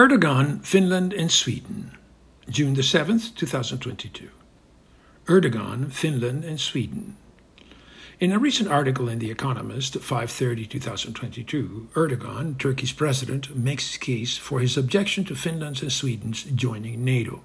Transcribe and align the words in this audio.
Erdogan, 0.00 0.64
Finland, 0.64 1.12
and 1.12 1.30
Sweden, 1.30 1.90
June 2.48 2.72
the 2.72 2.80
7th, 2.80 3.34
2022. 3.34 4.30
Erdogan, 5.26 5.92
Finland, 5.92 6.42
and 6.42 6.58
Sweden. 6.58 7.18
In 8.18 8.32
a 8.32 8.38
recent 8.38 8.70
article 8.70 9.10
in 9.10 9.18
The 9.18 9.30
Economist, 9.30 9.98
530-2022, 9.98 11.88
Erdogan, 11.88 12.56
Turkey's 12.58 12.92
president, 12.92 13.54
makes 13.54 13.88
his 13.88 13.98
case 13.98 14.38
for 14.38 14.60
his 14.60 14.78
objection 14.78 15.26
to 15.26 15.34
Finland's 15.34 15.82
and 15.82 15.92
Sweden's 15.92 16.44
joining 16.44 17.04
NATO. 17.04 17.42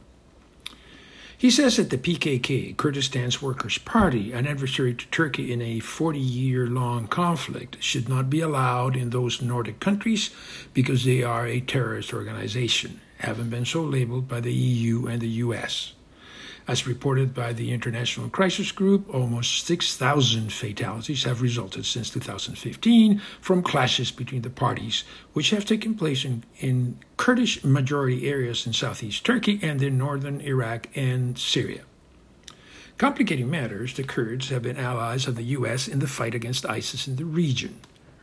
He 1.37 1.51
says 1.51 1.75
that 1.75 1.89
the 1.89 1.97
PKK, 1.97 2.77
Kurdistan's 2.77 3.41
Workers' 3.41 3.77
Party, 3.77 4.31
an 4.31 4.47
adversary 4.47 4.93
to 4.93 5.05
Turkey 5.07 5.51
in 5.51 5.61
a 5.61 5.81
40 5.81 6.17
year 6.17 6.67
long 6.67 7.07
conflict, 7.07 7.75
should 7.81 8.07
not 8.07 8.29
be 8.29 8.39
allowed 8.39 8.95
in 8.95 9.09
those 9.09 9.41
Nordic 9.41 9.81
countries 9.81 10.29
because 10.73 11.03
they 11.03 11.23
are 11.23 11.45
a 11.45 11.59
terrorist 11.59 12.13
organization, 12.13 13.01
having 13.19 13.49
been 13.49 13.65
so 13.65 13.83
labeled 13.83 14.29
by 14.29 14.39
the 14.39 14.53
EU 14.53 15.07
and 15.07 15.21
the 15.21 15.27
US. 15.27 15.93
As 16.67 16.87
reported 16.87 17.35
by 17.35 17.53
the 17.53 17.71
International 17.71 18.27
Crisis 18.27 18.71
Group, 18.71 19.13
almost 19.13 19.67
6,000 19.67 20.51
fatalities 20.51 21.23
have 21.23 21.43
resulted 21.43 21.85
since 21.85 22.09
2015 22.09 23.21
from 23.39 23.61
clashes 23.61 24.09
between 24.09 24.41
the 24.41 24.49
parties, 24.49 25.03
which 25.33 25.51
have 25.51 25.63
taken 25.63 25.93
place 25.93 26.25
in, 26.25 26.43
in 26.59 26.97
Kurdish 27.17 27.63
majority 27.63 28.27
areas 28.27 28.65
in 28.65 28.73
southeast 28.73 29.23
Turkey 29.23 29.59
and 29.61 29.83
in 29.83 29.99
northern 29.99 30.41
Iraq 30.41 30.87
and 30.95 31.37
Syria. 31.37 31.83
Complicating 32.97 33.49
matters, 33.49 33.93
the 33.93 34.03
Kurds 34.03 34.49
have 34.49 34.63
been 34.63 34.77
allies 34.77 35.27
of 35.27 35.35
the 35.35 35.43
U.S. 35.43 35.87
in 35.87 35.99
the 35.99 36.07
fight 36.07 36.33
against 36.33 36.65
ISIS 36.65 37.07
in 37.07 37.17
the 37.17 37.25
region. 37.25 37.79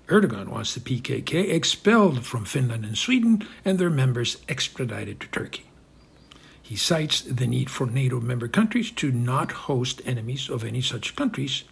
Erdogan 0.09 0.49
wants 0.49 0.75
the 0.75 0.81
PKK 0.81 1.53
expelled 1.53 2.27
from 2.27 2.45
Finland 2.45 2.85
and 2.85 2.99
Sweden 2.99 3.47
and 3.65 3.79
their 3.79 3.91
members 3.91 4.39
extradited 4.49 5.21
to 5.21 5.29
Turkey. 5.29 5.67
He 6.73 6.79
cites 6.79 7.21
the 7.21 7.47
need 7.47 7.69
for 7.69 7.87
NATO 7.87 8.19
member 8.19 8.49
countries 8.49 8.91
to 8.93 9.13
not 9.13 9.53
host 9.69 10.01
enemies 10.07 10.49
of 10.49 10.65
any 10.65 10.81
such 10.81 11.15
countries, 11.15 11.65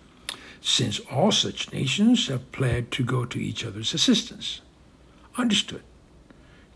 since 0.61 1.01
all 1.11 1.33
such 1.33 1.73
nations 1.73 2.29
have 2.29 2.53
pledged 2.53 2.91
to 2.93 3.03
go 3.03 3.25
to 3.25 3.39
each 3.39 3.65
other's 3.65 3.95
assistance. 3.95 4.61
Understood. 5.39 5.85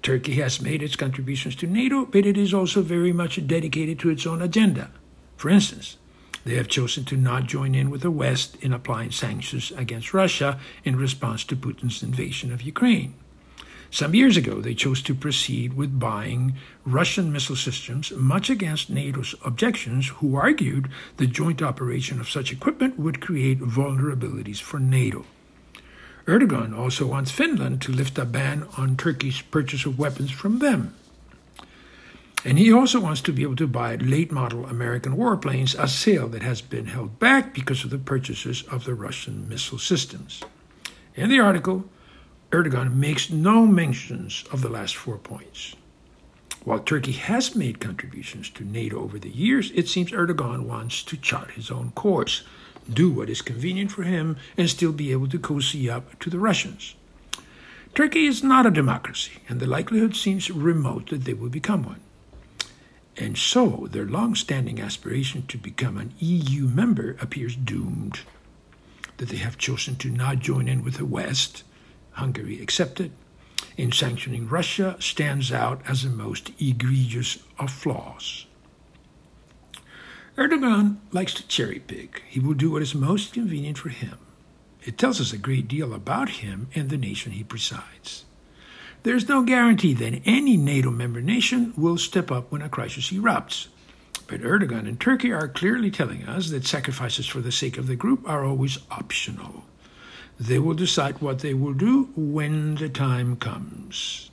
Turkey 0.01 0.37
has 0.37 0.63
made 0.63 0.83
its 0.83 0.97
contributions 0.97 1.55
to 1.57 1.67
NATO, 1.67 2.07
but 2.07 2.25
it 2.25 2.39
is 2.39 2.55
also 2.55 2.81
very 2.81 3.13
much 3.13 3.47
dedicated 3.47 3.99
to 3.99 4.09
its 4.09 4.27
own 4.27 4.41
agenda. 4.41 4.91
For 5.37 5.51
instance, 5.51 5.99
they 6.47 6.55
have 6.55 6.69
chosen 6.69 7.05
to 7.05 7.19
not 7.19 7.45
join 7.45 7.75
in 7.75 7.91
with 7.91 8.01
the 8.01 8.11
West 8.11 8.57
in 8.63 8.73
applying 8.73 9.11
sanctions 9.11 9.71
against 9.77 10.15
Russia 10.15 10.59
in 10.83 10.97
response 10.97 11.45
to 11.45 11.57
Putin's 11.57 12.03
invasion 12.03 12.55
of 12.55 12.63
Ukraine. 12.63 13.17
Some 13.95 14.13
years 14.13 14.37
ago, 14.37 14.61
they 14.61 14.75
chose 14.75 15.01
to 15.03 15.15
proceed 15.15 15.75
with 15.75 16.01
buying 16.01 16.55
Russian 16.85 17.33
missile 17.33 17.55
systems, 17.55 18.11
much 18.11 18.51
against 18.51 18.91
NATO's 18.91 19.37
objections, 19.45 20.09
who 20.09 20.35
argued 20.35 20.89
the 21.17 21.29
joint 21.29 21.63
operation 21.63 22.19
of 22.19 22.29
such 22.29 22.51
equipment 22.51 22.99
would 22.99 23.21
create 23.21 23.61
vulnerabilities 23.61 24.61
for 24.61 24.81
NATO. 24.81 25.25
Erdogan 26.27 26.77
also 26.77 27.07
wants 27.07 27.31
Finland 27.31 27.83
to 27.83 27.93
lift 27.93 28.19
a 28.19 28.25
ban 28.25 28.67
on 28.77 28.97
Turkey's 28.97 29.43
purchase 29.43 29.87
of 29.87 29.97
weapons 29.97 30.33
from 30.33 30.59
them. 30.59 30.97
And 32.45 32.59
he 32.59 32.73
also 32.73 32.99
wants 32.99 33.21
to 33.21 33.33
be 33.33 33.43
able 33.43 33.55
to 33.55 33.69
buy 33.69 33.95
late 33.95 34.33
model 34.33 34.67
American 34.67 35.17
warplanes, 35.17 35.79
a 35.79 35.87
sale 35.87 36.27
that 36.31 36.43
has 36.43 36.61
been 36.61 36.87
held 36.87 37.21
back 37.21 37.55
because 37.55 37.85
of 37.85 37.91
the 37.91 37.99
purchases 37.99 38.65
of 38.65 38.87
the 38.87 38.95
Russian 38.95 39.49
missile 39.49 39.79
systems. 39.79 40.43
In 41.15 41.29
the 41.29 41.39
article, 41.39 41.89
Erdogan 42.55 42.95
makes 42.95 43.31
no 43.31 43.67
mentions 43.67 44.45
of 44.53 44.61
the 44.61 44.69
last 44.69 44.95
four 44.95 45.19
points. 45.19 45.75
While 46.63 46.79
Turkey 46.79 47.11
has 47.11 47.57
made 47.57 47.81
contributions 47.81 48.49
to 48.51 48.65
NATO 48.65 49.01
over 49.01 49.19
the 49.19 49.29
years, 49.29 49.73
it 49.75 49.89
seems 49.89 50.13
Erdogan 50.13 50.63
wants 50.63 51.03
to 51.03 51.17
chart 51.17 51.51
his 51.51 51.69
own 51.69 51.91
course, 51.97 52.45
do 52.89 53.11
what 53.11 53.29
is 53.29 53.43
convenient 53.43 53.91
for 53.91 54.05
him, 54.05 54.37
and 54.57 54.71
still 54.71 54.93
be 54.93 55.11
able 55.11 55.27
to 55.31 55.39
cozy 55.41 55.91
up 55.91 56.17
to 56.21 56.31
the 56.31 56.39
Russians. 56.39 56.95
Turkey 57.93 58.27
is 58.27 58.45
not 58.45 58.67
a 58.67 58.71
democracy, 58.71 59.41
and 59.49 59.59
the 59.59 59.67
likelihood 59.67 60.15
seems 60.15 60.49
remote 60.49 61.09
that 61.09 61.25
they 61.25 61.35
will 61.35 61.49
become 61.49 61.83
one. 61.83 62.03
And 63.17 63.37
so 63.37 63.89
their 63.91 64.07
long 64.07 64.37
standing 64.37 64.81
aspiration 64.81 65.45
to 65.49 65.59
become 65.59 65.97
an 65.97 66.15
EU 66.21 66.69
member 66.69 67.17
appears 67.21 67.57
doomed. 67.57 68.21
That 69.17 69.31
they 69.31 69.39
have 69.39 69.59
chosen 69.59 69.97
to 69.97 70.09
not 70.09 70.39
join 70.39 70.69
in 70.69 70.85
with 70.85 70.99
the 70.99 71.05
West 71.05 71.65
Hungary 72.15 72.61
accepted, 72.61 73.13
in 73.77 73.93
sanctioning 73.93 74.49
Russia 74.49 74.97
stands 75.01 75.53
out 75.53 75.83
as 75.89 76.03
the 76.03 76.11
most 76.11 76.51
egregious 76.61 77.39
of 77.59 77.71
flaws. 77.71 78.47
Erdogan 80.37 80.97
likes 81.13 81.35
to 81.35 81.47
cherry 81.47 81.79
pick. 81.79 82.23
He 82.29 82.41
will 82.41 82.55
do 82.55 82.71
what 82.73 82.83
is 82.83 82.95
most 82.95 83.35
convenient 83.35 83.79
for 83.79 83.89
him. 83.89 84.19
It 84.83 84.99
tells 84.99 85.21
us 85.21 85.33
a 85.33 85.39
great 85.39 85.69
deal 85.69 85.95
about 85.95 86.29
him 86.29 86.69
and 86.75 86.91
the 86.91 86.97
nation 86.97 87.33
he 87.33 87.45
presides. 87.45 88.25
There 89.05 89.15
is 89.15 89.29
no 89.29 89.43
guarantee 89.43 89.95
that 89.95 90.23
any 90.25 90.57
NATO 90.57 90.91
member 90.91 91.21
nation 91.21 91.73
will 91.77 91.99
step 91.99 92.31
up 92.31 92.51
when 92.51 92.63
a 92.63 92.69
crisis 92.69 93.11
erupts. 93.11 93.69
But 94.27 94.41
Erdogan 94.41 94.89
and 94.89 94.99
Turkey 94.99 95.31
are 95.31 95.49
clearly 95.49 95.91
telling 95.91 96.25
us 96.25 96.51
that 96.51 96.67
sacrifices 96.67 97.27
for 97.27 97.41
the 97.41 97.53
sake 97.53 97.77
of 97.77 97.87
the 97.87 97.97
group 97.97 98.29
are 98.29 98.45
always 98.45 98.79
optional. 98.91 99.65
They 100.39 100.59
will 100.59 100.75
decide 100.75 101.21
what 101.21 101.41
they 101.41 101.55
will 101.55 101.75
do 101.75 102.09
when 102.17 102.75
the 102.75 102.89
time 102.89 103.37
comes. 103.37 104.31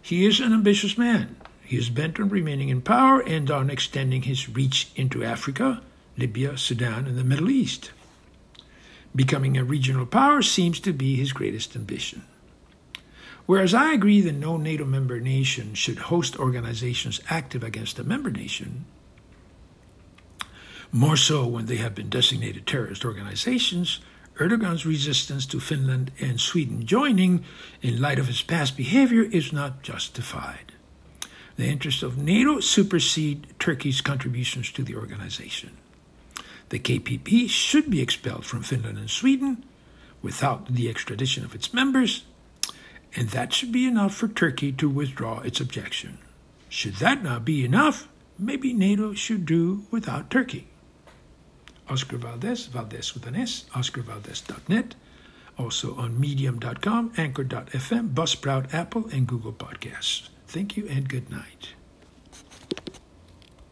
He 0.00 0.24
is 0.24 0.40
an 0.40 0.52
ambitious 0.52 0.96
man. 0.96 1.36
He 1.62 1.76
is 1.76 1.90
bent 1.90 2.18
on 2.18 2.30
remaining 2.30 2.68
in 2.68 2.82
power 2.82 3.20
and 3.20 3.50
on 3.50 3.70
extending 3.70 4.22
his 4.22 4.48
reach 4.48 4.90
into 4.96 5.22
Africa, 5.22 5.82
Libya, 6.16 6.56
Sudan, 6.58 7.06
and 7.06 7.16
the 7.16 7.24
Middle 7.24 7.50
East. 7.50 7.92
Becoming 9.14 9.56
a 9.56 9.64
regional 9.64 10.06
power 10.06 10.42
seems 10.42 10.80
to 10.80 10.92
be 10.92 11.16
his 11.16 11.32
greatest 11.32 11.76
ambition. 11.76 12.24
Whereas 13.46 13.74
I 13.74 13.92
agree 13.92 14.20
that 14.22 14.32
no 14.32 14.56
NATO 14.56 14.84
member 14.84 15.20
nation 15.20 15.74
should 15.74 15.98
host 15.98 16.38
organizations 16.38 17.20
active 17.28 17.64
against 17.64 17.98
a 17.98 18.04
member 18.04 18.30
nation, 18.30 18.84
more 20.92 21.16
so 21.16 21.46
when 21.46 21.66
they 21.66 21.76
have 21.76 21.94
been 21.94 22.08
designated 22.08 22.66
terrorist 22.66 23.04
organizations, 23.04 24.00
Erdogan's 24.40 24.86
resistance 24.86 25.44
to 25.44 25.60
Finland 25.60 26.12
and 26.18 26.40
Sweden 26.40 26.86
joining, 26.86 27.44
in 27.82 28.00
light 28.00 28.18
of 28.18 28.26
his 28.26 28.40
past 28.40 28.74
behavior, 28.74 29.22
is 29.22 29.52
not 29.52 29.82
justified. 29.82 30.72
The 31.56 31.66
interests 31.66 32.02
of 32.02 32.16
NATO 32.16 32.60
supersede 32.60 33.46
Turkey's 33.58 34.00
contributions 34.00 34.72
to 34.72 34.82
the 34.82 34.96
organization. 34.96 35.76
The 36.70 36.78
KPP 36.78 37.50
should 37.50 37.90
be 37.90 38.00
expelled 38.00 38.46
from 38.46 38.62
Finland 38.62 38.96
and 38.96 39.10
Sweden 39.10 39.62
without 40.22 40.74
the 40.74 40.88
extradition 40.88 41.44
of 41.44 41.54
its 41.54 41.74
members, 41.74 42.24
and 43.14 43.28
that 43.28 43.52
should 43.52 43.72
be 43.72 43.86
enough 43.86 44.14
for 44.14 44.28
Turkey 44.28 44.72
to 44.72 44.88
withdraw 44.88 45.40
its 45.40 45.60
objection. 45.60 46.16
Should 46.70 46.94
that 46.94 47.22
not 47.22 47.44
be 47.44 47.62
enough, 47.62 48.08
maybe 48.38 48.72
NATO 48.72 49.12
should 49.12 49.44
do 49.44 49.84
without 49.90 50.30
Turkey. 50.30 50.69
Oscar 51.90 52.18
Valdes, 52.18 52.66
Valdes 52.66 53.14
with 53.14 53.26
an 53.26 53.34
S, 53.34 53.64
oscarvaldes.net, 53.74 54.94
also 55.58 55.96
on 55.96 56.18
medium.com, 56.18 57.12
anchor.fm, 57.16 58.14
Buzzsprout, 58.14 58.72
Apple, 58.72 59.08
and 59.12 59.26
Google 59.26 59.52
Podcasts. 59.52 60.28
Thank 60.46 60.76
you 60.76 60.88
and 60.88 61.08
good 61.08 61.30
night. 61.30 61.74